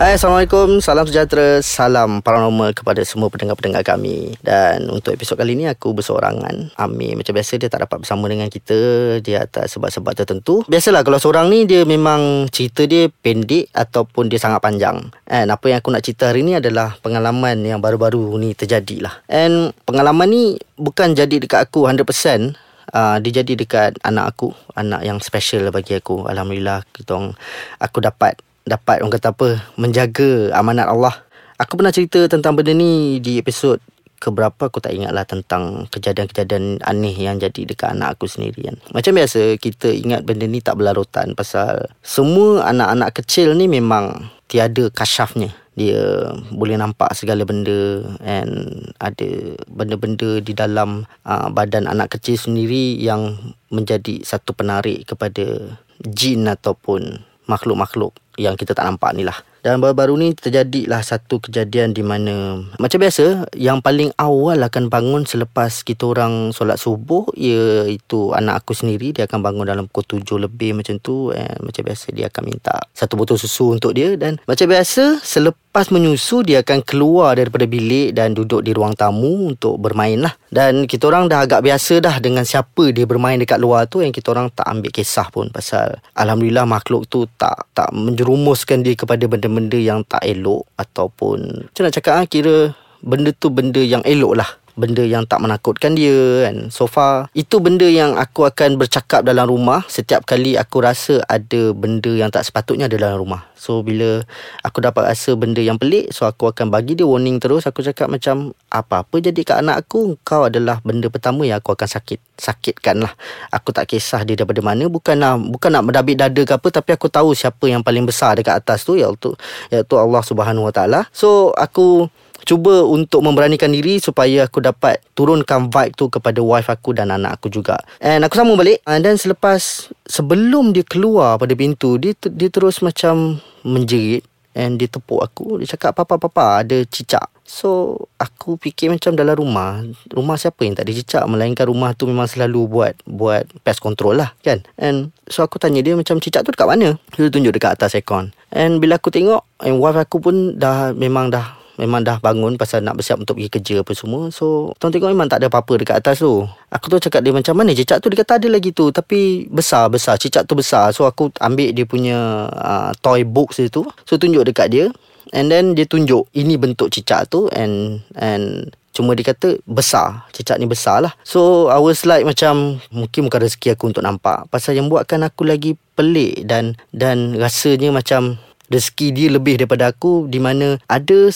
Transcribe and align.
Hai 0.00 0.16
Assalamualaikum, 0.16 0.80
salam 0.80 1.04
sejahtera, 1.04 1.60
salam 1.60 2.24
paranormal 2.24 2.72
kepada 2.72 3.04
semua 3.04 3.28
pendengar-pendengar 3.28 3.84
kami. 3.84 4.32
Dan 4.40 4.88
untuk 4.88 5.12
episod 5.12 5.36
kali 5.36 5.52
ni 5.52 5.68
aku 5.68 5.92
bersorangan. 5.92 6.72
Amir 6.80 7.12
macam 7.12 7.36
biasa 7.36 7.60
dia 7.60 7.68
tak 7.68 7.84
dapat 7.84 8.00
bersama 8.00 8.24
dengan 8.24 8.48
kita. 8.48 9.20
Dia 9.20 9.44
atas 9.44 9.76
sebab-sebab 9.76 10.16
tertentu. 10.16 10.64
Biasalah 10.64 11.04
kalau 11.04 11.20
seorang 11.20 11.52
ni 11.52 11.68
dia 11.68 11.84
memang 11.84 12.48
cerita 12.48 12.88
dia 12.88 13.12
pendek 13.12 13.68
ataupun 13.76 14.32
dia 14.32 14.40
sangat 14.40 14.64
panjang. 14.64 15.12
And 15.28 15.52
apa 15.52 15.68
yang 15.68 15.84
aku 15.84 15.92
nak 15.92 16.08
cerita 16.08 16.32
hari 16.32 16.40
ni 16.40 16.56
adalah 16.56 16.96
pengalaman 17.04 17.60
yang 17.60 17.84
baru-baru 17.84 18.32
ni 18.40 18.56
terjadi 18.56 19.04
lah 19.04 19.14
And 19.28 19.76
pengalaman 19.84 20.32
ni 20.32 20.56
bukan 20.80 21.12
jadi 21.12 21.36
dekat 21.36 21.68
aku 21.68 21.84
100% 21.84 22.56
Uh, 22.92 23.16
dia 23.24 23.40
jadi 23.40 23.56
dekat 23.56 23.96
anak 24.04 24.36
aku. 24.36 24.52
Anak 24.76 25.00
yang 25.00 25.16
special 25.22 25.72
bagi 25.72 25.96
aku. 25.96 26.28
Alhamdulillah 26.28 26.84
kita 26.92 27.16
orang, 27.16 27.32
Aku 27.80 28.04
dapat 28.04 28.36
dapat 28.66 29.02
orang 29.02 29.14
kata 29.14 29.34
apa 29.34 29.48
menjaga 29.76 30.54
amanat 30.54 30.88
Allah. 30.88 31.14
Aku 31.58 31.78
pernah 31.78 31.94
cerita 31.94 32.26
tentang 32.26 32.58
benda 32.58 32.74
ni 32.74 33.22
di 33.22 33.38
episod 33.38 33.78
keberapa 34.22 34.70
aku 34.70 34.78
tak 34.78 34.94
ingat 34.94 35.10
lah 35.10 35.26
tentang 35.26 35.90
kejadian-kejadian 35.90 36.78
aneh 36.86 37.10
yang 37.10 37.42
jadi 37.42 37.66
dekat 37.66 37.98
anak 37.98 38.14
aku 38.14 38.30
sendiri 38.30 38.70
kan. 38.70 38.76
Macam 38.94 39.18
biasa 39.18 39.58
kita 39.58 39.90
ingat 39.90 40.22
benda 40.22 40.46
ni 40.46 40.62
tak 40.62 40.78
berlarutan 40.78 41.34
pasal 41.34 41.90
semua 42.06 42.70
anak-anak 42.70 43.18
kecil 43.18 43.58
ni 43.58 43.66
memang 43.66 44.30
tiada 44.46 44.86
kasyafnya. 44.94 45.50
Dia 45.74 46.30
boleh 46.52 46.76
nampak 46.78 47.16
segala 47.16 47.42
benda 47.48 48.04
and 48.22 48.86
ada 49.02 49.56
benda-benda 49.66 50.38
di 50.38 50.52
dalam 50.54 51.08
uh, 51.26 51.48
badan 51.50 51.90
anak 51.90 52.14
kecil 52.14 52.38
sendiri 52.38 53.00
yang 53.00 53.34
menjadi 53.72 54.22
satu 54.22 54.54
penarik 54.54 55.08
kepada 55.08 55.74
jin 56.04 56.46
ataupun 56.46 57.24
makhluk-makhluk 57.50 58.14
yang 58.40 58.56
kita 58.56 58.72
tak 58.72 58.88
nampak 58.88 59.12
ni 59.16 59.24
lah. 59.26 59.36
Dan 59.62 59.78
baru-baru 59.78 60.18
ni 60.18 60.28
terjadilah 60.34 61.06
satu 61.06 61.38
kejadian 61.38 61.94
di 61.94 62.02
mana 62.02 62.58
macam 62.82 62.98
biasa 62.98 63.46
yang 63.54 63.78
paling 63.78 64.10
awal 64.18 64.58
akan 64.58 64.90
bangun 64.90 65.22
selepas 65.22 65.86
kita 65.86 66.10
orang 66.10 66.50
solat 66.50 66.82
subuh 66.82 67.30
iaitu 67.38 68.34
anak 68.34 68.66
aku 68.66 68.74
sendiri. 68.74 69.14
Dia 69.14 69.30
akan 69.30 69.38
bangun 69.38 69.62
dalam 69.70 69.86
pukul 69.86 70.18
tujuh 70.18 70.42
lebih 70.42 70.74
macam 70.74 70.98
tu 70.98 71.30
and 71.30 71.62
macam 71.62 71.86
biasa 71.86 72.10
dia 72.10 72.26
akan 72.26 72.42
minta 72.42 72.74
satu 72.90 73.14
botol 73.14 73.38
susu 73.38 73.70
untuk 73.70 73.94
dia. 73.94 74.18
Dan 74.18 74.42
macam 74.50 74.66
biasa 74.66 75.22
selepas 75.22 75.94
menyusu 75.94 76.42
dia 76.42 76.66
akan 76.66 76.82
keluar 76.82 77.38
daripada 77.38 77.62
bilik 77.62 78.18
dan 78.18 78.34
duduk 78.34 78.66
di 78.66 78.74
ruang 78.74 78.98
tamu 78.98 79.46
untuk 79.54 79.78
bermain 79.78 80.18
lah. 80.26 80.34
Dan 80.50 80.90
kita 80.90 81.06
orang 81.06 81.30
dah 81.30 81.46
agak 81.46 81.62
biasa 81.62 82.02
dah 82.02 82.18
dengan 82.18 82.42
siapa 82.42 82.90
dia 82.90 83.06
bermain 83.06 83.38
dekat 83.38 83.62
luar 83.62 83.86
tu 83.86 84.02
yang 84.02 84.10
kita 84.10 84.34
orang 84.34 84.50
tak 84.50 84.66
ambil 84.66 84.90
kisah 84.90 85.30
pun. 85.30 85.54
Pasal 85.54 86.02
Alhamdulillah 86.18 86.66
makhluk 86.66 87.06
tu 87.06 87.30
tak 87.38 87.70
tak 87.78 87.94
menjerumuskan 88.22 88.86
dia 88.86 88.94
kepada 88.94 89.26
benda 89.26 89.50
benda 89.50 89.74
yang 89.74 90.06
tak 90.06 90.22
elok 90.22 90.62
ataupun 90.78 91.66
macam 91.66 91.82
nak 91.82 91.94
cakap 91.98 92.14
ah 92.22 92.24
kira 92.30 92.70
benda 93.02 93.34
tu 93.34 93.50
benda 93.50 93.82
yang 93.82 94.00
elok 94.06 94.38
lah 94.38 94.50
benda 94.74 95.04
yang 95.04 95.28
tak 95.28 95.40
menakutkan 95.40 95.96
dia 95.96 96.48
kan? 96.48 96.68
So 96.72 96.88
far 96.88 97.28
itu 97.36 97.60
benda 97.60 97.84
yang 97.86 98.16
aku 98.16 98.48
akan 98.48 98.80
bercakap 98.80 99.24
dalam 99.24 99.48
rumah. 99.48 99.84
Setiap 99.88 100.24
kali 100.24 100.56
aku 100.56 100.80
rasa 100.82 101.20
ada 101.28 101.72
benda 101.76 102.12
yang 102.12 102.32
tak 102.32 102.46
sepatutnya 102.46 102.88
ada 102.88 102.96
dalam 102.96 103.20
rumah. 103.20 103.48
So 103.56 103.84
bila 103.84 104.24
aku 104.64 104.82
dapat 104.82 105.12
rasa 105.12 105.36
benda 105.38 105.62
yang 105.62 105.76
pelik 105.78 106.10
so 106.10 106.24
aku 106.26 106.50
akan 106.50 106.72
bagi 106.72 106.98
dia 106.98 107.06
warning 107.06 107.38
terus. 107.38 107.68
Aku 107.68 107.84
cakap 107.84 108.08
macam 108.08 108.56
apa-apa 108.72 109.16
jadi 109.20 109.40
kat 109.44 109.62
anak 109.62 109.86
aku? 109.86 110.16
Kau 110.24 110.48
adalah 110.48 110.80
benda 110.82 111.08
pertama 111.12 111.44
yang 111.46 111.60
aku 111.60 111.76
akan 111.76 111.88
sakit 111.88 112.18
sakitkan 112.36 113.04
lah. 113.04 113.12
Aku 113.54 113.70
tak 113.70 113.92
kisah 113.92 114.24
dia 114.26 114.34
daripada 114.34 114.58
mana. 114.64 114.88
Bukanlah 114.88 115.38
bukan 115.38 115.70
nak 115.70 115.84
mendabik 115.86 116.16
dada 116.18 116.42
ke 116.42 116.52
apa 116.52 116.68
tapi 116.72 116.90
aku 116.96 117.06
tahu 117.06 117.36
siapa 117.36 117.64
yang 117.68 117.84
paling 117.84 118.08
besar 118.08 118.34
dekat 118.34 118.58
atas 118.58 118.82
tu 118.82 118.98
iaitu 118.98 119.34
iaitu 119.70 119.94
Allah 119.94 120.22
Subhanahu 120.24 120.66
Wa 120.68 120.74
Taala. 120.74 121.00
So 121.14 121.54
aku 121.54 122.10
cuba 122.42 122.84
untuk 122.86 123.22
memberanikan 123.22 123.70
diri 123.70 123.98
supaya 124.02 124.46
aku 124.46 124.62
dapat 124.62 125.02
turunkan 125.14 125.70
vibe 125.70 125.94
tu 125.94 126.10
kepada 126.10 126.42
wife 126.42 126.68
aku 126.68 126.94
dan 126.94 127.14
anak 127.14 127.40
aku 127.40 127.48
juga. 127.48 127.78
And 128.02 128.26
aku 128.26 128.38
sambung 128.38 128.58
balik. 128.58 128.82
And 128.86 129.02
then 129.02 129.16
selepas 129.18 129.90
sebelum 130.06 130.74
dia 130.74 130.86
keluar 130.86 131.38
pada 131.38 131.54
pintu 131.54 131.96
dia 131.96 132.14
dia 132.18 132.48
terus 132.50 132.82
macam 132.82 133.38
menjerit 133.62 134.26
and 134.52 134.76
dia 134.76 134.88
tepuk 134.88 135.20
aku. 135.22 135.60
Dia 135.62 135.76
cakap 135.76 135.96
papa 135.96 136.20
papa 136.20 136.64
ada 136.64 136.84
cicak. 136.84 137.24
So 137.42 138.00
aku 138.16 138.56
fikir 138.56 138.88
macam 138.88 139.12
dalam 139.12 139.36
rumah 139.36 139.84
Rumah 140.08 140.36
siapa 140.40 140.64
yang 140.64 140.72
tak 140.72 140.88
ada 140.88 140.92
cicak? 140.96 141.24
Melainkan 141.28 141.68
rumah 141.68 141.92
tu 141.92 142.08
memang 142.08 142.24
selalu 142.24 142.64
buat 142.64 142.92
Buat 143.04 143.44
pest 143.60 143.84
control 143.84 144.24
lah 144.24 144.32
kan? 144.40 144.64
And 144.80 145.12
so 145.28 145.44
aku 145.44 145.60
tanya 145.60 145.84
dia 145.84 145.92
macam 145.92 146.16
cicak 146.16 146.48
tu 146.48 146.52
dekat 146.54 146.68
mana? 146.68 146.96
Dia 147.12 147.28
tunjuk 147.28 147.52
dekat 147.52 147.76
atas 147.76 147.92
aircon. 147.92 148.32
And 148.52 148.80
bila 148.80 148.96
aku 148.96 149.12
tengok 149.12 149.44
And 149.60 149.78
wife 149.78 150.00
aku 150.00 150.18
pun 150.22 150.56
dah 150.56 150.96
memang 150.96 151.28
dah 151.28 151.61
Memang 151.82 152.06
dah 152.06 152.22
bangun 152.22 152.54
pasal 152.54 152.86
nak 152.86 153.02
bersiap 153.02 153.18
untuk 153.18 153.42
pergi 153.42 153.50
kerja 153.50 153.74
apa 153.82 153.90
semua. 153.98 154.30
So, 154.30 154.70
tuan 154.78 154.94
tengok 154.94 155.10
memang 155.10 155.26
tak 155.26 155.42
ada 155.42 155.50
apa-apa 155.50 155.82
dekat 155.82 155.98
atas 155.98 156.22
tu. 156.22 156.46
Aku 156.70 156.86
tu 156.86 157.02
cakap 157.02 157.26
dia 157.26 157.34
macam 157.34 157.58
mana 157.58 157.74
cicak 157.74 157.98
tu. 157.98 158.06
Dia 158.06 158.22
kata 158.22 158.38
ada 158.38 158.48
lagi 158.54 158.70
tu. 158.70 158.94
Tapi 158.94 159.50
besar-besar. 159.50 160.14
Cicak 160.22 160.46
tu 160.46 160.54
besar. 160.54 160.94
So, 160.94 161.10
aku 161.10 161.34
ambil 161.42 161.74
dia 161.74 161.82
punya 161.82 162.46
uh, 162.46 162.94
toy 163.02 163.26
box 163.26 163.58
tu. 163.74 163.82
So, 164.06 164.14
tunjuk 164.14 164.46
dekat 164.46 164.70
dia. 164.70 164.86
And 165.34 165.50
then 165.50 165.74
dia 165.74 165.90
tunjuk 165.90 166.30
ini 166.38 166.54
bentuk 166.54 166.94
cicak 166.94 167.26
tu. 167.26 167.50
And 167.50 168.06
and 168.14 168.70
Cuma 168.92 169.16
dia 169.16 169.24
kata 169.32 169.56
besar 169.64 170.28
Cicak 170.36 170.60
ni 170.60 170.68
besar 170.68 171.00
lah 171.00 171.16
So 171.24 171.72
I 171.72 171.80
was 171.80 172.04
like 172.04 172.28
macam 172.28 172.84
Mungkin 172.92 173.32
bukan 173.32 173.48
rezeki 173.48 173.72
aku 173.72 173.88
untuk 173.88 174.04
nampak 174.04 174.52
Pasal 174.52 174.76
yang 174.76 174.92
buatkan 174.92 175.24
aku 175.24 175.48
lagi 175.48 175.80
pelik 175.96 176.44
Dan 176.44 176.76
dan 176.92 177.32
rasanya 177.40 177.88
macam 177.88 178.36
rezeki 178.72 179.12
dia 179.12 179.28
lebih 179.28 179.60
daripada 179.60 179.92
aku 179.92 180.24
di 180.26 180.40
mana 180.40 180.80
ada 180.88 181.28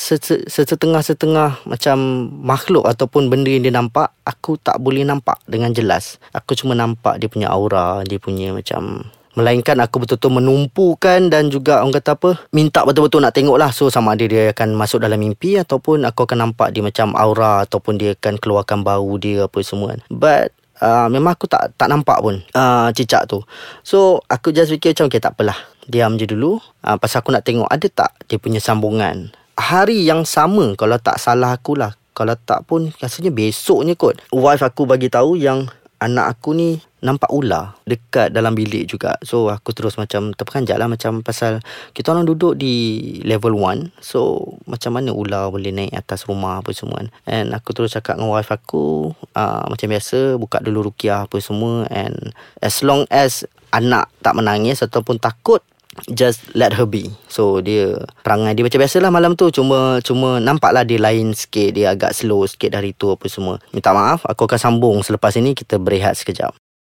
setengah-setengah 0.49 1.69
macam 1.69 1.97
makhluk 2.41 2.89
ataupun 2.89 3.29
benda 3.29 3.53
yang 3.53 3.69
dia 3.69 3.75
nampak 3.77 4.17
aku 4.25 4.57
tak 4.57 4.81
boleh 4.81 5.05
nampak 5.05 5.37
dengan 5.45 5.77
jelas. 5.77 6.17
Aku 6.33 6.57
cuma 6.57 6.73
nampak 6.73 7.21
dia 7.21 7.29
punya 7.29 7.53
aura 7.53 8.01
dia 8.09 8.17
punya 8.17 8.57
macam 8.57 9.13
Melainkan 9.37 9.77
aku 9.85 10.01
betul-betul 10.01 10.41
menumpukan 10.41 11.29
dan 11.29 11.53
juga 11.53 11.85
orang 11.85 11.93
kata 11.93 12.17
apa 12.17 12.41
Minta 12.57 12.89
betul-betul 12.89 13.21
nak 13.21 13.37
tengok 13.37 13.61
lah 13.61 13.69
So 13.69 13.93
sama 13.93 14.17
ada 14.17 14.25
dia 14.25 14.49
akan 14.57 14.73
masuk 14.73 15.05
dalam 15.05 15.21
mimpi 15.21 15.61
Ataupun 15.61 16.09
aku 16.09 16.25
akan 16.25 16.49
nampak 16.49 16.73
dia 16.73 16.81
macam 16.81 17.13
aura 17.13 17.69
Ataupun 17.69 18.01
dia 18.01 18.17
akan 18.17 18.41
keluarkan 18.41 18.81
bau 18.81 19.13
dia 19.21 19.45
apa 19.45 19.61
semua 19.61 19.93
kan. 19.93 20.01
But 20.09 20.57
uh, 20.81 21.13
memang 21.13 21.37
aku 21.37 21.53
tak 21.53 21.77
tak 21.77 21.93
nampak 21.93 22.17
pun 22.25 22.41
uh, 22.57 22.89
cicak 22.97 23.29
tu. 23.29 23.45
So 23.85 24.25
aku 24.25 24.57
just 24.57 24.73
fikir 24.73 24.97
macam 24.97 25.13
okay 25.13 25.21
tak 25.21 25.37
apalah 25.37 25.76
diam 25.87 26.19
je 26.19 26.27
dulu. 26.27 26.59
Uh, 26.83 26.99
pasal 26.99 27.23
aku 27.23 27.33
nak 27.33 27.47
tengok 27.47 27.71
ada 27.71 27.87
tak 27.89 28.11
dia 28.27 28.37
punya 28.37 28.59
sambungan? 28.63 29.33
Hari 29.57 30.05
yang 30.05 30.29
sama 30.29 30.77
kalau 30.77 31.01
tak 31.01 31.17
salah 31.17 31.57
aku 31.57 31.79
lah. 31.79 31.97
Kalau 32.17 32.33
tak 32.37 32.65
pun 32.65 32.93
rasanya 33.01 33.33
besoknya 33.33 33.93
kot. 33.97 34.21
Wife 34.33 34.65
aku 34.65 34.89
bagi 34.89 35.13
tahu 35.13 35.37
yang 35.37 35.69
anak 36.01 36.37
aku 36.37 36.53
ni 36.53 36.77
nampak 37.01 37.31
ular 37.31 37.77
dekat 37.87 38.33
dalam 38.33 38.53
bilik 38.53 38.89
juga. 38.89 39.17
So 39.23 39.49
aku 39.49 39.73
terus 39.73 39.97
macam 39.97 40.35
terperanjat 40.35 40.77
lah 40.77 40.89
macam 40.91 41.23
pasal 41.23 41.63
kita 41.95 42.13
orang 42.13 42.27
duduk 42.27 42.59
di 42.59 42.75
level 43.23 43.55
1 43.55 44.03
so 44.03 44.53
macam 44.67 44.97
mana 44.97 45.15
ular 45.15 45.53
boleh 45.53 45.71
naik 45.71 45.95
atas 45.95 46.27
rumah 46.27 46.61
apa 46.61 46.75
semua 46.75 47.05
kan. 47.05 47.09
And 47.29 47.55
aku 47.55 47.73
terus 47.77 47.95
cakap 47.95 48.19
dengan 48.19 48.33
wife 48.33 48.51
aku 48.51 49.13
uh, 49.37 49.65
macam 49.69 49.87
biasa 49.93 50.41
buka 50.41 50.61
dulu 50.61 50.93
rukiah 50.93 51.25
apa 51.29 51.37
semua. 51.39 51.87
And 51.89 52.35
as 52.61 52.83
long 52.83 53.07
as 53.09 53.47
anak 53.71 54.09
tak 54.25 54.35
menangis 54.37 54.81
ataupun 54.83 55.21
takut 55.21 55.63
just 56.13 56.45
let 56.53 56.77
her 56.77 56.85
be. 56.85 57.11
So 57.27 57.61
dia 57.65 57.97
perangai. 58.23 58.55
Dia 58.55 58.65
macam 58.65 58.81
biasalah 58.83 59.11
malam 59.13 59.33
tu. 59.35 59.49
Cuma 59.51 60.01
cuma 60.05 60.39
nampaklah 60.39 60.85
dia 60.85 61.01
lain 61.01 61.33
sikit, 61.33 61.75
dia 61.75 61.93
agak 61.93 62.13
slow 62.13 62.45
sikit 62.45 62.77
dari 62.77 62.93
tu 62.93 63.13
apa 63.13 63.27
semua. 63.27 63.57
Minta 63.73 63.91
maaf, 63.97 64.25
aku 64.29 64.47
akan 64.47 64.59
sambung. 64.61 64.97
Selepas 65.03 65.35
ini 65.37 65.57
kita 65.57 65.81
berehat 65.81 66.17
sekejap. 66.21 66.55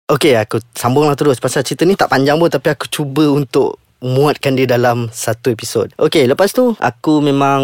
Okay, 0.07 0.39
aku 0.39 0.63
sambunglah 0.71 1.19
terus. 1.19 1.39
Pasal 1.39 1.67
cerita 1.67 1.83
ni 1.83 1.99
tak 1.99 2.07
panjang 2.07 2.39
pun. 2.39 2.47
Tapi 2.47 2.71
aku 2.71 2.87
cuba 2.87 3.27
untuk 3.27 3.75
muatkan 4.01 4.53
dia 4.53 4.69
dalam 4.69 5.09
satu 5.09 5.49
episod. 5.49 5.89
Okay, 5.97 6.29
lepas 6.29 6.53
tu 6.53 6.77
aku 6.77 7.19
memang 7.21 7.61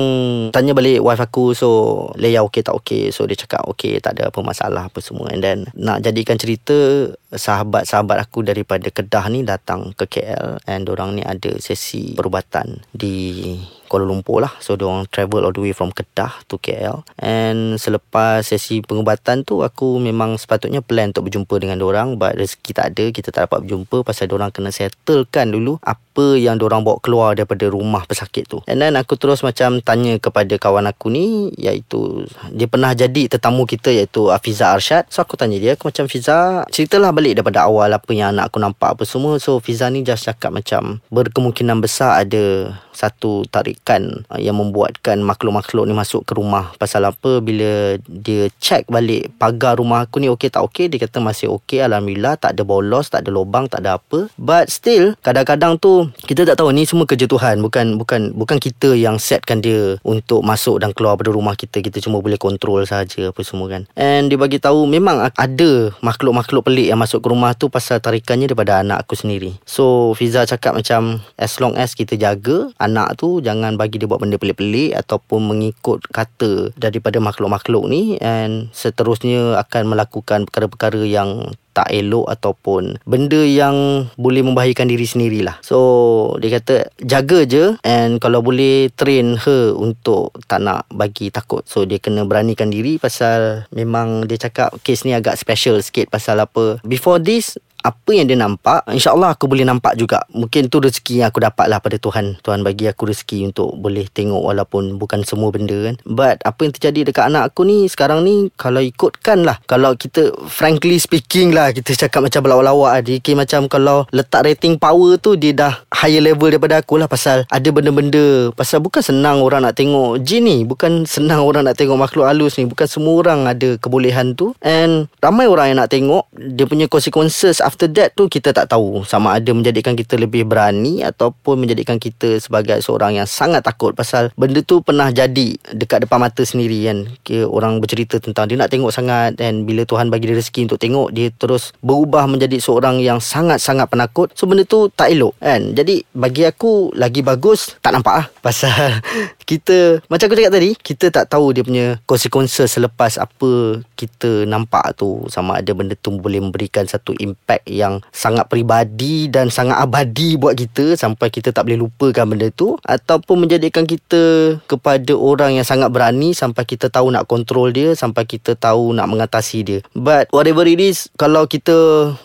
tanya 0.49 0.73
balik 0.73 1.01
wife 1.01 1.21
aku 1.21 1.53
so 1.53 1.69
Leia 2.17 2.41
okay 2.41 2.65
tak 2.65 2.73
okay. 2.73 3.13
So 3.13 3.29
dia 3.29 3.37
cakap 3.37 3.65
okay 3.69 4.01
tak 4.01 4.17
ada 4.19 4.33
apa 4.33 4.39
masalah 4.41 4.89
apa 4.89 4.99
semua. 4.99 5.29
And 5.29 5.41
then 5.45 5.69
nak 5.77 6.01
jadikan 6.01 6.41
cerita 6.41 7.09
sahabat-sahabat 7.33 8.17
aku 8.29 8.45
daripada 8.45 8.89
Kedah 8.89 9.25
ni 9.29 9.45
datang 9.45 9.93
ke 9.93 10.05
KL 10.05 10.61
and 10.69 10.85
orang 10.89 11.17
ni 11.17 11.23
ada 11.25 11.57
sesi 11.57 12.13
perubatan 12.17 12.81
di 12.93 13.57
Kuala 13.93 14.09
Lumpur 14.09 14.41
lah. 14.41 14.57
So 14.57 14.73
diorang 14.73 15.05
travel 15.05 15.45
all 15.45 15.53
the 15.53 15.61
way 15.61 15.77
from 15.77 15.93
Kedah 15.93 16.41
to 16.49 16.57
KL 16.57 17.05
and 17.21 17.77
selepas 17.77 18.41
sesi 18.41 18.81
pengubatan 18.81 19.45
tu 19.45 19.61
aku 19.61 20.01
memang 20.01 20.41
sepatutnya 20.41 20.81
plan 20.81 21.13
untuk 21.13 21.29
berjumpa 21.29 21.61
dengan 21.61 21.77
diorang 21.77 22.17
but 22.17 22.33
rezeki 22.33 22.73
tak 22.73 22.85
ada 22.89 23.05
kita 23.13 23.29
tak 23.29 23.45
dapat 23.45 23.69
berjumpa 23.69 24.01
pasal 24.01 24.25
diorang 24.25 24.49
kena 24.49 24.73
settlekan 24.73 25.53
dulu 25.53 25.77
apa 25.85 26.25
yang 26.41 26.57
diorang 26.57 26.81
bawa 26.81 26.97
keluar 26.97 27.37
daripada 27.37 27.69
rumah 27.69 28.01
pesakit 28.09 28.49
tu. 28.49 28.65
And 28.65 28.81
then 28.81 28.97
aku 28.97 29.13
terus 29.13 29.45
macam 29.45 29.77
tanya 29.85 30.17
kepada 30.17 30.57
kawan 30.57 30.89
aku 30.89 31.13
ni 31.13 31.53
iaitu 31.53 32.25
dia 32.49 32.65
pernah 32.65 32.97
jadi 32.97 33.29
tetamu 33.29 33.69
kita 33.69 33.93
iaitu 33.93 34.33
Afiza 34.33 34.73
Arshad. 34.73 35.05
So 35.13 35.21
aku 35.21 35.37
tanya 35.37 35.61
dia 35.61 35.77
aku 35.77 35.93
macam 35.93 36.09
Fiza 36.09 36.65
ceritalah 36.73 37.13
balik 37.13 37.37
daripada 37.37 37.69
awal 37.69 37.93
apa 37.93 38.09
yang 38.09 38.33
anak 38.33 38.49
aku 38.49 38.57
nampak 38.57 38.97
apa 38.97 39.03
semua. 39.05 39.37
So 39.37 39.61
Fiza 39.61 39.93
ni 39.93 40.01
just 40.01 40.25
cakap 40.25 40.49
macam 40.49 40.97
berkemungkinan 41.13 41.77
besar 41.77 42.25
ada 42.25 42.73
satu 42.93 43.45
tarikan 43.49 43.82
uh, 43.89 44.39
yang 44.39 44.55
membuatkan 44.55 45.19
makhluk-makhluk 45.19 45.83
ni 45.87 45.93
masuk 45.95 46.23
ke 46.23 46.33
rumah. 46.37 46.71
Pasal 46.79 47.03
apa? 47.07 47.43
Bila 47.43 47.99
dia 48.07 48.47
check 48.61 48.87
balik 48.87 49.35
pagar 49.35 49.79
rumah 49.79 50.07
aku 50.07 50.23
ni 50.23 50.31
okey 50.31 50.47
tak 50.47 50.63
okey? 50.71 50.87
Dia 50.87 51.03
kata 51.03 51.19
masih 51.19 51.51
okey 51.59 51.83
alhamdulillah. 51.83 52.39
Tak 52.39 52.55
ada 52.55 52.63
bolos 52.63 53.11
tak 53.11 53.27
ada 53.27 53.29
lubang 53.33 53.67
tak 53.67 53.83
ada 53.83 53.99
apa. 53.99 54.31
But 54.39 54.71
still 54.71 55.17
kadang-kadang 55.19 55.79
tu 55.81 56.07
kita 56.23 56.47
tak 56.47 56.59
tahu. 56.59 56.71
Ni 56.73 56.87
semua 56.87 57.05
kerja 57.05 57.27
Tuhan. 57.27 57.59
Bukan 57.59 57.99
bukan 57.99 58.33
bukan 58.33 58.57
kita 58.57 58.95
yang 58.97 59.19
setkan 59.19 59.59
dia 59.59 59.99
untuk 60.01 60.41
masuk 60.41 60.81
dan 60.81 60.95
keluar 60.95 61.19
dari 61.19 61.35
rumah 61.35 61.53
kita. 61.53 61.83
Kita 61.83 61.99
cuma 61.99 62.23
boleh 62.23 62.39
kontrol 62.39 62.85
saja 62.87 63.29
apa 63.29 63.41
semua 63.45 63.69
kan. 63.69 63.85
And 63.99 64.31
dia 64.31 64.37
bagi 64.39 64.57
tahu 64.57 64.87
memang 64.89 65.21
ada 65.33 65.71
makhluk-makhluk 66.01 66.65
pelik 66.65 66.89
yang 66.89 66.99
masuk 67.01 67.23
ke 67.23 67.27
rumah 67.29 67.53
tu 67.53 67.69
pasal 67.69 67.99
tarikannya 67.99 68.49
daripada 68.49 68.81
anak 68.81 69.05
aku 69.05 69.17
sendiri. 69.17 69.55
So 69.65 70.13
Fiza 70.13 70.45
cakap 70.45 70.77
macam 70.77 71.21
as 71.37 71.57
long 71.59 71.75
as 71.77 71.93
kita 71.97 72.15
jaga 72.15 72.69
anak 72.77 73.17
tu 73.17 73.41
jangan 73.43 73.72
bagi 73.75 74.01
dia 74.01 74.09
buat 74.09 74.21
benda 74.21 74.39
pelik-pelik 74.39 74.95
ataupun 74.95 75.39
mengikut 75.45 76.05
kata 76.09 76.73
daripada 76.77 77.17
makhluk-makhluk 77.19 77.85
ni 77.89 78.17
and 78.19 78.69
seterusnya 78.71 79.59
akan 79.59 79.93
melakukan 79.93 80.45
perkara-perkara 80.49 81.03
yang 81.05 81.53
tak 81.73 81.89
elok 81.89 82.29
ataupun 82.29 83.01
benda 83.03 83.41
yang 83.41 84.07
boleh 84.15 84.45
membahayakan 84.45 84.93
diri 84.93 85.09
sendirilah. 85.09 85.57
So 85.65 86.37
dia 86.37 86.61
kata 86.61 86.93
jaga 87.01 87.49
je 87.49 87.75
and 87.81 88.21
kalau 88.21 88.45
boleh 88.45 88.93
train 88.93 89.35
her 89.41 89.73
untuk 89.73 90.37
tak 90.45 90.61
nak 90.61 90.85
bagi 90.93 91.33
takut. 91.33 91.65
So 91.65 91.89
dia 91.89 91.97
kena 91.97 92.29
beranikan 92.29 92.69
diri 92.69 93.01
pasal 93.01 93.65
memang 93.73 94.29
dia 94.29 94.37
cakap 94.37 94.77
kes 94.85 95.03
ni 95.03 95.17
agak 95.17 95.35
special 95.35 95.81
sikit 95.81 96.13
pasal 96.13 96.37
apa. 96.45 96.77
Before 96.85 97.17
this 97.17 97.57
apa 97.83 98.11
yang 98.15 98.31
dia 98.31 98.39
nampak 98.39 98.87
InsyaAllah 98.87 99.35
aku 99.35 99.51
boleh 99.51 99.67
nampak 99.67 99.99
juga. 99.99 100.23
Mungkin 100.31 100.71
tu 100.71 100.79
rezeki 100.79 101.21
yang 101.21 101.27
aku 101.29 101.43
dapat 101.43 101.67
lah 101.67 101.83
pada 101.83 101.99
Tuhan. 101.99 102.39
Tuhan 102.39 102.63
bagi 102.63 102.87
aku 102.87 103.11
rezeki 103.11 103.51
untuk 103.51 103.75
boleh 103.75 104.07
tengok 104.07 104.39
Walaupun 104.39 104.95
bukan 104.95 105.27
semua 105.27 105.51
benda 105.51 105.75
kan. 105.83 105.99
But 106.07 106.39
apa 106.47 106.63
yang 106.63 106.73
terjadi 106.73 107.11
dekat 107.11 107.27
anak 107.27 107.51
aku 107.51 107.67
ni 107.67 107.89
Sekarang 107.91 108.23
ni 108.23 108.53
Kalau 108.55 108.79
ikutkan 108.79 109.43
lah 109.43 109.59
Kalau 109.65 109.95
kita 109.97 110.31
frankly 110.47 110.99
speaking 111.01 111.51
lah 111.51 111.73
Kita 111.75 111.95
cakap 111.95 112.23
macam 112.23 112.45
belawak-lawak 112.45 113.03
Dia 113.03 113.17
kira 113.19 113.43
macam 113.43 113.67
kalau 113.67 114.05
letak 114.13 114.45
rating 114.45 114.77
power 114.77 115.19
tu 115.19 115.35
Dia 115.35 115.51
dah 115.51 115.73
higher 115.91 116.23
level 116.23 116.53
daripada 116.53 116.79
aku 116.79 117.01
lah 117.01 117.09
Pasal 117.09 117.43
ada 117.49 117.69
benda-benda. 117.73 118.53
Pasal 118.55 118.79
bukan 118.79 119.01
senang 119.03 119.41
orang 119.41 119.65
nak 119.65 119.75
tengok 119.75 120.21
jin 120.23 120.45
ni. 120.45 120.57
Bukan 120.63 121.03
senang 121.09 121.43
orang 121.49 121.67
nak 121.67 121.75
tengok 121.75 121.97
makhluk 121.97 122.27
halus 122.29 122.55
ni. 122.55 122.69
Bukan 122.69 122.87
semua 122.87 123.19
orang 123.19 123.49
ada 123.49 123.75
kebolehan 123.79 124.37
tu. 124.37 124.55
And 124.63 125.11
ramai 125.19 125.49
orang 125.49 125.73
yang 125.73 125.79
nak 125.83 125.91
tengok 125.91 126.29
Dia 126.31 126.67
punya 126.69 126.85
consequences 126.87 127.63
after 127.73 127.89
that 127.89 128.13
tu 128.13 128.29
kita 128.29 128.53
tak 128.53 128.69
tahu 128.69 129.01
sama 129.01 129.41
ada 129.41 129.49
menjadikan 129.49 129.97
kita 129.97 130.13
lebih 130.13 130.45
berani 130.45 131.01
ataupun 131.01 131.65
menjadikan 131.65 131.97
kita 131.97 132.37
sebagai 132.37 132.77
seorang 132.85 133.17
yang 133.17 133.25
sangat 133.25 133.65
takut 133.65 133.97
pasal 133.97 134.29
benda 134.37 134.61
tu 134.61 134.85
pernah 134.85 135.09
jadi 135.09 135.57
dekat 135.73 136.05
depan 136.05 136.21
mata 136.21 136.45
sendiri 136.45 136.85
kan. 136.85 136.97
Kira 137.25 137.49
orang 137.49 137.81
bercerita 137.81 138.21
tentang 138.21 138.45
dia 138.45 138.61
nak 138.61 138.69
tengok 138.69 138.93
sangat 138.93 139.33
dan 139.41 139.65
bila 139.65 139.89
Tuhan 139.89 140.13
bagi 140.13 140.29
dia 140.29 140.37
rezeki 140.37 140.69
untuk 140.69 140.77
tengok 140.77 141.09
dia 141.09 141.33
terus 141.33 141.73
berubah 141.81 142.29
menjadi 142.29 142.61
seorang 142.61 143.01
yang 143.01 143.17
sangat-sangat 143.17 143.89
penakut. 143.89 144.29
So 144.37 144.45
benda 144.45 144.69
tu 144.69 144.93
tak 144.93 145.09
elok 145.09 145.33
kan. 145.41 145.73
Jadi 145.73 146.05
bagi 146.13 146.45
aku 146.45 146.93
lagi 146.93 147.25
bagus 147.25 147.73
tak 147.81 147.97
nampak 147.97 148.13
lah 148.21 148.27
pasal 148.45 149.01
kita 149.49 150.05
macam 150.05 150.29
aku 150.29 150.37
cakap 150.37 150.53
tadi 150.53 150.69
kita 150.77 151.05
tak 151.09 151.25
tahu 151.33 151.57
dia 151.57 151.65
punya 151.65 151.97
consequences 152.05 152.69
selepas 152.69 153.17
apa 153.17 153.81
kita 153.97 154.45
nampak 154.45 154.93
tu. 154.93 155.25
Sama 155.33 155.57
ada 155.57 155.73
benda 155.73 155.97
tu 155.97 156.13
boleh 156.13 156.37
memberikan 156.37 156.85
satu 156.85 157.17
impact 157.17 157.62
yang 157.67 158.03
sangat 158.11 158.47
peribadi 158.47 159.27
dan 159.31 159.47
sangat 159.49 159.79
abadi 159.79 160.35
buat 160.35 160.57
kita 160.57 160.95
sampai 160.99 161.29
kita 161.29 161.51
tak 161.55 161.67
boleh 161.67 161.87
lupakan 161.87 162.25
benda 162.27 162.47
tu 162.51 162.75
ataupun 162.83 163.47
menjadikan 163.47 163.83
kita 163.87 164.57
kepada 164.67 165.13
orang 165.15 165.55
yang 165.57 165.67
sangat 165.67 165.89
berani 165.91 166.35
sampai 166.35 166.63
kita 166.63 166.89
tahu 166.89 167.11
nak 167.11 167.27
kontrol 167.27 167.69
dia 167.71 167.95
sampai 167.95 168.27
kita 168.27 168.55
tahu 168.55 168.93
nak 168.95 169.07
mengatasi 169.07 169.59
dia. 169.63 169.79
But 169.95 170.29
whatever 170.35 170.67
it 170.67 170.79
is 170.79 171.07
kalau 171.15 171.47
kita 171.47 171.75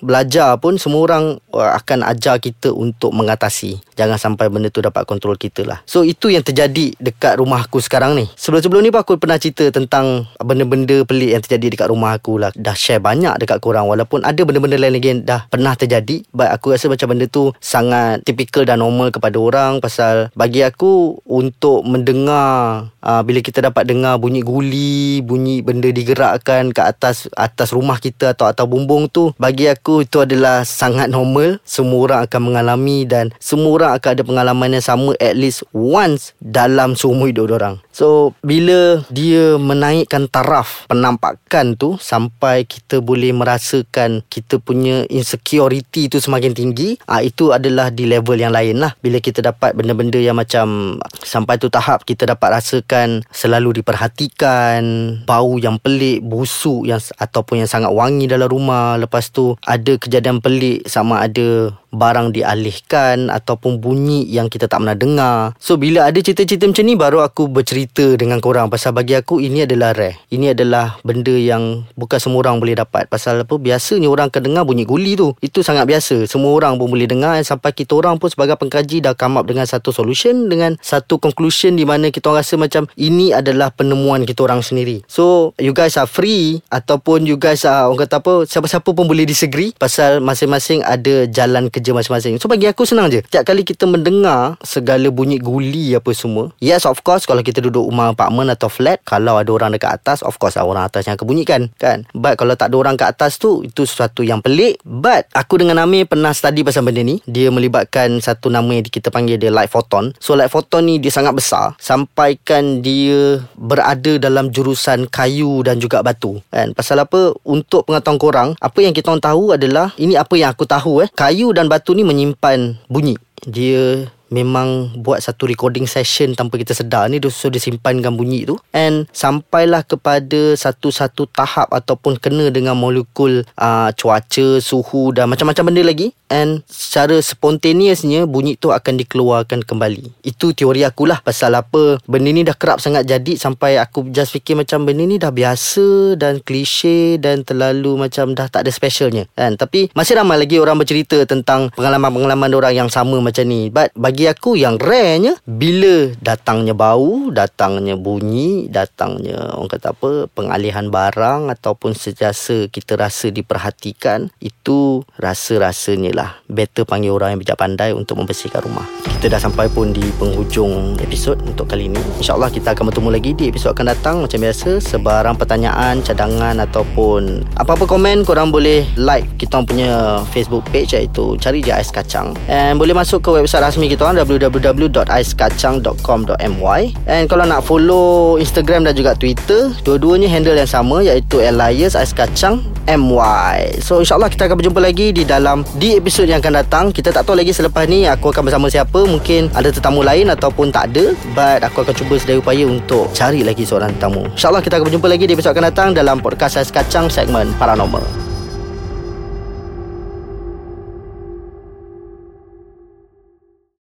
belajar 0.03 0.57
pun 0.59 0.81
semua 0.81 1.05
orang 1.05 1.25
uh, 1.53 1.73
akan 1.79 2.07
ajar 2.07 2.39
kita 2.43 2.71
untuk 2.75 3.15
mengatasi. 3.15 3.81
Jangan 3.99 4.19
sampai 4.19 4.47
benda 4.49 4.71
tu 4.71 4.79
dapat 4.79 5.05
kontrol 5.05 5.35
kita 5.35 5.67
lah. 5.67 5.83
So 5.85 6.07
itu 6.07 6.31
yang 6.31 6.47
terjadi 6.47 6.95
dekat 6.99 7.39
rumah 7.39 7.67
aku 7.67 7.83
sekarang 7.83 8.15
ni. 8.15 8.31
Sebelum-sebelum 8.39 8.83
ni 8.83 8.91
pun 8.95 9.03
aku 9.03 9.19
pernah 9.19 9.37
cerita 9.37 9.69
tentang 9.75 10.31
benda-benda 10.39 11.03
pelik 11.03 11.31
yang 11.35 11.43
terjadi 11.43 11.75
dekat 11.75 11.89
rumah 11.91 12.15
aku 12.15 12.39
lah. 12.39 12.51
Dah 12.55 12.75
share 12.75 13.03
banyak 13.03 13.35
dekat 13.43 13.59
korang 13.59 13.91
walaupun 13.91 14.23
ada 14.23 14.39
benda-benda 14.47 14.79
lain 14.79 14.95
lagi 14.95 15.11
dah 15.29 15.45
pernah 15.53 15.77
terjadi. 15.77 16.25
But 16.33 16.49
aku 16.57 16.73
rasa 16.73 16.89
macam 16.89 17.13
benda 17.13 17.29
tu 17.29 17.53
sangat 17.61 18.25
typical 18.25 18.65
dan 18.65 18.81
normal 18.81 19.13
kepada 19.13 19.37
orang. 19.37 19.85
Pasal 19.85 20.33
bagi 20.33 20.65
aku 20.65 21.21
untuk 21.29 21.85
mendengar 21.85 22.89
uh, 23.05 23.21
bila 23.21 23.45
kita 23.45 23.61
dapat 23.61 23.85
dengar 23.85 24.17
bunyi 24.17 24.41
guli 24.41 25.21
bunyi 25.21 25.61
benda 25.61 25.93
digerakkan 25.93 26.73
ke 26.73 26.81
atas 26.81 27.29
atas 27.37 27.77
rumah 27.77 28.01
kita 28.01 28.33
atau 28.33 28.49
atas 28.49 28.65
bumbung 28.65 29.13
tu 29.13 29.37
bagi 29.37 29.69
aku 29.69 30.09
itu 30.09 30.25
adalah 30.25 30.65
sangat 30.65 31.13
normal. 31.13 31.61
Semua 31.69 32.01
orang 32.09 32.21
akan 32.25 32.41
mengalami 32.41 33.05
dan 33.05 33.29
semua 33.37 33.77
orang 33.77 33.93
akan 33.99 34.11
ada 34.15 34.23
pengalaman 34.25 34.75
yang 34.79 34.85
sama 34.85 35.19
at 35.19 35.35
least 35.35 35.67
once 35.75 36.33
dalam 36.39 36.95
seumur 36.95 37.29
hidup 37.29 37.51
orang 37.51 37.83
so 37.91 38.33
bila 38.41 39.03
dia 39.11 39.59
menaikkan 39.59 40.31
taraf 40.31 40.87
penampakan 40.87 41.75
tu 41.75 41.99
sampai 41.99 42.63
kita 42.63 43.03
boleh 43.03 43.35
merasakan 43.35 44.23
kita 44.31 44.63
punya 44.63 45.03
insecurity 45.19 46.07
tu 46.07 46.23
semakin 46.23 46.55
tinggi 46.55 46.97
ah 47.11 47.21
itu 47.21 47.51
adalah 47.51 47.91
di 47.91 48.07
level 48.07 48.39
yang 48.39 48.55
lain 48.55 48.79
lah 48.79 48.95
bila 49.03 49.19
kita 49.19 49.43
dapat 49.43 49.75
benda-benda 49.75 50.17
yang 50.23 50.39
macam 50.39 50.99
sampai 51.21 51.59
tu 51.59 51.69
tahap 51.69 52.07
kita 52.07 52.25
dapat 52.25 52.63
rasakan 52.63 53.27
selalu 53.35 53.83
diperhatikan 53.83 54.83
bau 55.27 55.59
yang 55.59 55.77
pelik 55.83 56.23
busuk 56.23 56.87
yang 56.87 57.03
ataupun 57.19 57.67
yang 57.67 57.71
sangat 57.71 57.91
wangi 57.91 58.31
dalam 58.31 58.47
rumah 58.47 58.95
lepas 58.97 59.29
tu 59.35 59.59
ada 59.67 59.99
kejadian 59.99 60.39
pelik 60.39 60.87
sama 60.87 61.27
ada 61.27 61.75
barang 61.89 62.37
dialihkan 62.37 63.33
ataupun 63.33 63.81
bunyi 63.81 64.29
yang 64.29 64.53
kita 64.53 64.69
tak 64.69 64.85
pernah 64.85 64.99
dengar. 64.99 65.57
So 65.57 65.81
bila 65.81 66.09
ada 66.09 66.21
cerita-cerita 66.21 66.69
macam 66.69 66.85
ni 66.85 66.95
baru 66.95 67.19
aku 67.25 67.49
bercerita 67.49 68.17
dengan 68.17 68.45
korang 68.45 68.69
pasal 68.69 68.93
bagi 68.93 69.17
aku 69.17 69.41
ini 69.41 69.65
adalah 69.65 69.97
rare. 69.97 70.21
Ini 70.29 70.53
adalah 70.53 71.01
benda 71.01 71.33
yang 71.33 71.89
bukan 71.97 72.19
semua 72.21 72.45
orang 72.45 72.61
boleh 72.61 72.77
dapat. 72.77 73.09
Pasal 73.09 73.45
apa 73.45 73.57
biasanya 73.57 74.09
orang 74.13 74.29
akan 74.29 74.43
dengar 74.45 74.63
bunyi 74.69 74.85
guli 74.85 75.08
tu. 75.17 75.33
Itu 75.41 75.65
sangat 75.65 75.89
biasa. 75.89 76.29
Semua 76.29 76.53
orang 76.53 76.77
pun 76.77 76.93
boleh 76.93 77.09
dengar 77.09 77.41
sampai 77.41 77.73
kita 77.73 77.97
orang 77.97 78.21
pun 78.21 78.29
sebagai 78.29 78.59
pengkaji 78.61 79.01
dah 79.01 79.15
come 79.15 79.41
up 79.41 79.47
dengan 79.47 79.65
satu 79.65 79.95
solution 79.95 80.51
dengan 80.51 80.77
satu 80.83 81.17
conclusion 81.23 81.79
di 81.79 81.89
mana 81.89 82.13
kita 82.13 82.29
rasa 82.29 82.61
macam 82.61 82.91
ini 82.99 83.33
adalah 83.33 83.73
penemuan 83.73 84.27
kita 84.27 84.45
orang 84.45 84.61
sendiri. 84.61 85.01
So 85.07 85.57
you 85.57 85.73
guys 85.73 85.97
are 85.97 86.11
free 86.11 86.61
ataupun 86.69 87.25
you 87.25 87.41
guys 87.41 87.65
are 87.65 87.89
orang 87.89 88.05
kata 88.05 88.21
apa 88.21 88.33
siapa-siapa 88.45 88.91
pun 88.91 89.07
boleh 89.07 89.25
disagree 89.25 89.73
pasal 89.73 90.21
masing-masing 90.21 90.83
ada 90.83 91.25
jalan 91.31 91.71
kerja 91.73 91.95
masing-masing. 91.95 92.43
So 92.43 92.51
bagi 92.51 92.67
aku 92.67 92.85
senang 92.85 93.09
je. 93.09 93.23
Tiap 93.25 93.47
kali 93.47 93.63
kita 93.63 93.87
mendengar 93.87 94.59
segala 94.67 95.09
bunyi 95.09 95.39
guli 95.39 95.95
apa 95.95 96.11
semua. 96.13 96.51
Yes 96.59 96.85
of 96.85 97.01
course 97.07 97.29
kalau 97.29 97.45
kita 97.45 97.63
duduk 97.63 97.87
rumah 97.87 98.11
apartment 98.13 98.49
atau 98.51 98.73
flat, 98.73 98.99
kalau 99.05 99.37
ada 99.37 99.51
orang 99.53 99.77
dekat 99.77 100.01
atas, 100.01 100.25
of 100.25 100.41
course 100.41 100.57
lah 100.57 100.65
orang 100.65 100.89
atas 100.89 101.05
yang 101.05 101.15
akan 101.15 101.27
bunyikan. 101.29 101.61
Kan? 101.77 102.09
But 102.17 102.41
kalau 102.41 102.57
tak 102.57 102.73
ada 102.73 102.77
orang 102.81 102.97
kat 102.97 103.15
atas 103.15 103.37
tu, 103.37 103.63
itu 103.63 103.85
sesuatu 103.85 104.25
yang 104.25 104.41
pelik. 104.41 104.81
But 104.89 105.29
aku 105.37 105.61
dengan 105.61 105.85
Amir 105.85 106.09
pernah 106.09 106.33
study 106.33 106.65
pasal 106.65 106.89
benda 106.89 107.05
ni. 107.05 107.21
Dia 107.29 107.53
melibatkan 107.53 108.25
satu 108.25 108.49
nama 108.49 108.73
yang 108.73 108.89
kita 108.89 109.13
panggil 109.13 109.37
dia 109.37 109.53
light 109.53 109.69
photon. 109.69 110.17
So 110.17 110.33
light 110.33 110.49
photon 110.49 110.89
ni 110.89 110.97
dia 110.97 111.13
sangat 111.13 111.37
besar. 111.37 111.77
Sampaikan 111.77 112.81
dia 112.81 113.45
berada 113.53 114.17
dalam 114.17 114.49
jurusan 114.49 115.05
kayu 115.13 115.61
dan 115.61 115.77
juga 115.77 116.01
batu. 116.01 116.41
Kan? 116.49 116.73
Pasal 116.73 117.05
apa? 117.05 117.37
Untuk 117.45 117.85
pengetahuan 117.85 118.17
korang, 118.17 118.49
apa 118.57 118.79
yang 118.81 118.97
kita 118.97 119.13
tahu 119.21 119.53
adalah, 119.53 119.93
ini 120.01 120.17
apa 120.17 120.33
yang 120.41 120.57
aku 120.57 120.65
tahu 120.65 121.05
eh. 121.05 121.09
Kayu 121.13 121.53
dan 121.53 121.69
batu 121.69 121.93
ni 121.93 122.01
menyimpan 122.09 122.81
bunyi. 122.89 123.21
Dia 123.45 124.09
memang 124.29 124.99
buat 125.01 125.21
satu 125.21 125.49
recording 125.49 125.89
session 125.89 126.37
tanpa 126.37 126.61
kita 126.61 126.77
sedar 126.77 127.09
ni 127.09 127.21
so 127.29 127.49
dia 127.53 127.61
simpankan 127.61 128.15
bunyi 128.15 128.49
tu. 128.49 128.57
And 128.73 129.09
sampailah 129.13 129.85
kepada 129.85 130.57
satu-satu 130.57 131.29
tahap 131.33 131.69
ataupun 131.73 132.21
kena 132.21 132.49
dengan 132.53 132.77
molekul 132.77 133.45
uh, 133.59 133.91
cuaca 133.93 134.47
suhu 134.61 135.13
dan 135.13 135.29
macam-macam 135.29 135.73
benda 135.73 135.83
lagi 135.85 136.13
and 136.29 136.65
secara 136.69 137.19
spontaneousnya 137.21 138.29
bunyi 138.29 138.55
tu 138.57 138.73
akan 138.73 139.01
dikeluarkan 139.01 139.65
kembali. 139.65 140.25
Itu 140.25 140.53
teori 140.53 140.85
aku 140.85 141.09
lah 141.09 141.21
pasal 141.21 141.57
apa 141.57 142.01
benda 142.05 142.31
ni 142.31 142.45
dah 142.45 142.55
kerap 142.55 142.81
sangat 142.81 143.09
jadi 143.09 143.37
sampai 143.37 143.81
aku 143.81 144.09
just 144.13 144.33
fikir 144.33 144.55
macam 144.57 144.85
benda 144.85 145.05
ni 145.05 145.17
dah 145.17 145.33
biasa 145.33 146.17
dan 146.21 146.41
klise 146.41 147.17
dan 147.21 147.43
terlalu 147.43 147.97
macam 147.97 148.33
dah 148.37 148.47
tak 148.47 148.69
ada 148.69 148.71
specialnya 148.73 149.27
kan. 149.35 149.57
Tapi 149.57 149.91
masih 149.97 150.21
ramai 150.21 150.39
lagi 150.39 150.61
orang 150.61 150.79
bercerita 150.79 151.19
tentang 151.25 151.73
pengalaman-pengalaman 151.75 152.53
orang 152.55 152.75
yang 152.87 152.91
sama 152.93 153.19
macam 153.19 153.45
ni. 153.49 153.73
But 153.73 153.93
bagi 153.97 154.29
aku 154.29 154.55
yang 154.55 154.77
rarenya 154.79 155.41
bila 155.49 156.13
datangnya 156.21 156.77
bau, 156.77 157.33
datangnya 157.33 157.97
bunyi, 157.97 158.69
datangnya 158.69 159.57
orang 159.57 159.69
kata 159.69 159.97
apa 159.97 160.11
pengalihan 160.33 160.93
barang 160.93 161.51
ataupun 161.53 161.97
sejasa 161.97 162.69
kita 162.69 162.95
rasa 162.95 163.33
diperhatikan 163.33 164.31
itu 164.39 165.03
rasa-rasanya 165.17 166.18
lah 166.19 166.43
better 166.51 166.83
panggil 166.83 167.15
orang 167.15 167.39
yang 167.39 167.39
bijak 167.39 167.55
pandai 167.55 167.95
untuk 167.95 168.19
membersihkan 168.19 168.67
rumah. 168.67 168.83
Kita 169.19 169.27
dah 169.31 169.39
sampai 169.39 169.71
pun 169.71 169.95
di 169.95 170.03
penghujung 170.19 170.99
episod 170.99 171.39
untuk 171.47 171.71
kali 171.71 171.87
ini. 171.87 172.03
InsyaAllah 172.19 172.51
kita 172.51 172.75
akan 172.75 172.91
bertemu 172.91 173.15
lagi 173.15 173.31
di 173.39 173.47
episod 173.47 173.71
akan 173.71 173.95
datang 173.95 174.27
macam 174.27 174.43
biasa. 174.43 174.83
Sebarang 174.83 175.39
pertanyaan, 175.39 176.03
cadangan 176.03 176.59
ataupun 176.67 177.47
apa-apa 177.55 177.87
komen 177.87 178.27
korang 178.27 178.51
boleh 178.51 178.83
like 178.99 179.31
kita 179.39 179.63
punya 179.63 180.19
Facebook 180.35 180.67
page 180.75 180.99
iaitu 180.99 181.39
cari 181.39 181.63
je 181.63 181.71
Ais 181.71 181.95
Kacang. 181.95 182.35
And 182.51 182.83
boleh 182.83 182.97
masuk 182.97 183.23
ke 183.23 183.31
website 183.31 183.63
rasmi 183.63 183.87
kita 183.93 184.09
orang 184.09 184.25
www.aiskacang.com.my 184.25 186.83
And 187.07 187.31
kalau 187.31 187.47
nak 187.47 187.63
follow 187.63 188.35
Instagram 188.41 188.89
dan 188.89 188.97
juga 188.97 189.13
Twitter, 189.15 189.71
dua-duanya 189.87 190.27
handle 190.27 190.59
yang 190.59 190.71
sama 190.71 191.05
iaitu 191.05 191.39
Elias 191.39 191.95
Ais 191.95 192.11
Kacang 192.17 192.65
MY. 192.89 193.85
So 193.85 194.01
insyaAllah 194.01 194.33
kita 194.33 194.49
akan 194.49 194.65
berjumpa 194.65 194.81
lagi 194.81 195.13
di 195.13 195.29
dalam 195.29 195.61
di 195.77 196.01
episod 196.09 196.25
yang 196.25 196.41
akan 196.41 196.65
datang. 196.65 196.85
Kita 196.89 197.13
tak 197.13 197.29
tahu 197.29 197.37
lagi 197.37 197.53
selepas 197.53 197.85
ni 197.85 198.09
aku 198.09 198.33
akan 198.33 198.49
bersama 198.49 198.73
siapa. 198.73 199.05
Mungkin 199.05 199.53
ada 199.53 199.69
tetamu 199.69 200.01
lain 200.01 200.33
ataupun 200.33 200.73
tak 200.73 200.89
ada. 200.97 201.13
But 201.37 201.61
aku 201.69 201.85
akan 201.85 201.93
cuba 201.93 202.17
sedaya 202.17 202.41
upaya 202.41 202.65
untuk 202.65 203.13
cari 203.13 203.45
lagi 203.45 203.69
seorang 203.69 203.93
tetamu. 204.01 204.25
InsyaAllah 204.33 204.65
kita 204.65 204.81
akan 204.81 204.89
berjumpa 204.89 205.05
lagi 205.05 205.29
di 205.29 205.37
episod 205.37 205.53
akan 205.53 205.69
datang 205.69 205.89
dalam 205.93 206.25
podcast 206.25 206.65
Ais 206.65 206.73
Kacang 206.73 207.13
segmen 207.13 207.53
Paranormal. 207.61 208.28